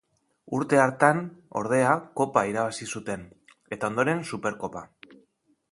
Urte 0.59 0.79
hartan 0.83 1.19
ordea 1.61 1.91
Kopa 2.21 2.43
irabazi 2.53 2.89
zuen 2.97 3.29
eta 3.77 3.93
ondoren 3.95 4.27
Superkopa. 4.33 4.87